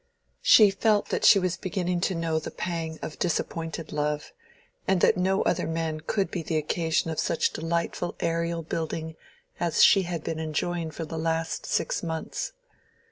She 0.41 0.71
felt 0.71 1.09
that 1.09 1.25
she 1.25 1.37
was 1.37 1.55
beginning 1.57 2.01
to 2.09 2.15
know 2.15 2.39
the 2.39 2.49
pang 2.49 2.97
of 3.03 3.19
disappointed 3.19 3.91
love, 3.91 4.31
and 4.87 4.99
that 5.01 5.15
no 5.15 5.43
other 5.43 5.67
man 5.67 5.99
could 5.99 6.31
be 6.31 6.41
the 6.41 6.57
occasion 6.57 7.11
of 7.11 7.19
such 7.19 7.53
delightful 7.53 8.15
aerial 8.19 8.63
building 8.63 9.15
as 9.59 9.83
she 9.83 10.01
had 10.01 10.23
been 10.23 10.39
enjoying 10.39 10.89
for 10.89 11.05
the 11.05 11.19
last 11.19 11.67
six 11.67 12.01
months. 12.01 12.51